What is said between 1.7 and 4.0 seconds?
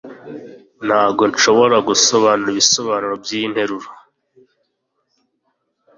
gusobanura ibisobanuro byiyi nteruro.